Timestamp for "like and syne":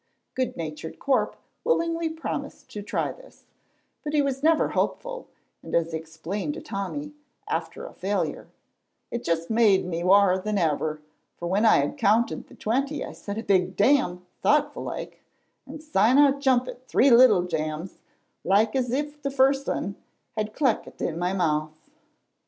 14.81-16.17